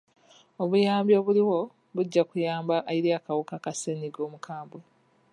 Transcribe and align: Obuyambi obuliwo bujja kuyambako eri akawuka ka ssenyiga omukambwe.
Obuyambi 0.63 1.13
obuliwo 1.19 1.59
bujja 1.95 2.23
kuyambako 2.29 2.87
eri 2.95 3.09
akawuka 3.17 3.55
ka 3.63 3.71
ssenyiga 3.75 4.19
omukambwe. 4.27 4.81